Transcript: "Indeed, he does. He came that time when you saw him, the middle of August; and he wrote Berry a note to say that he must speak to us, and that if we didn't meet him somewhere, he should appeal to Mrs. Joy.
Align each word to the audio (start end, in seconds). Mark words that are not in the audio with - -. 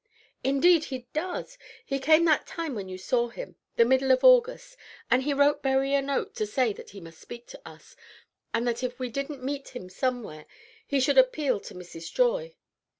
"Indeed, 0.43 0.85
he 0.85 1.07
does. 1.13 1.59
He 1.85 1.99
came 1.99 2.25
that 2.25 2.47
time 2.47 2.73
when 2.73 2.89
you 2.89 2.97
saw 2.97 3.29
him, 3.29 3.55
the 3.75 3.85
middle 3.85 4.09
of 4.09 4.23
August; 4.23 4.75
and 5.11 5.21
he 5.21 5.31
wrote 5.31 5.61
Berry 5.61 5.93
a 5.93 6.01
note 6.01 6.33
to 6.37 6.47
say 6.47 6.73
that 6.73 6.89
he 6.89 6.99
must 6.99 7.21
speak 7.21 7.45
to 7.49 7.61
us, 7.67 7.95
and 8.51 8.67
that 8.67 8.81
if 8.81 8.97
we 8.97 9.09
didn't 9.09 9.43
meet 9.43 9.75
him 9.75 9.89
somewhere, 9.89 10.47
he 10.87 10.99
should 10.99 11.19
appeal 11.19 11.59
to 11.59 11.75
Mrs. 11.75 12.11
Joy. 12.11 12.55